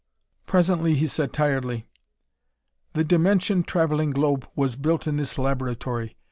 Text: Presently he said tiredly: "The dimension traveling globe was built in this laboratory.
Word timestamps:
Presently 0.47 0.95
he 0.95 1.05
said 1.05 1.31
tiredly: 1.31 1.85
"The 2.93 3.03
dimension 3.03 3.61
traveling 3.61 4.09
globe 4.09 4.47
was 4.55 4.75
built 4.75 5.05
in 5.05 5.17
this 5.17 5.37
laboratory. 5.37 6.17